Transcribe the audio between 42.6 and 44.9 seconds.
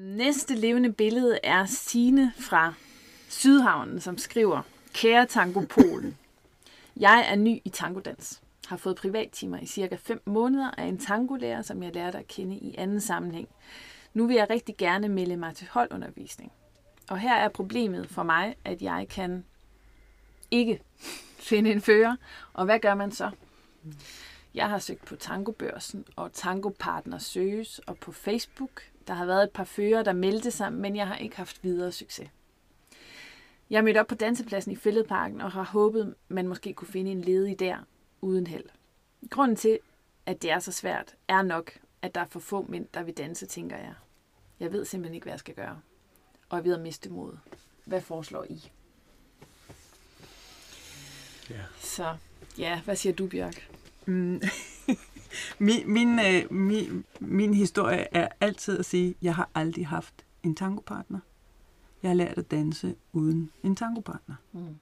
mænd, der vil danse, tænker jeg. Jeg ved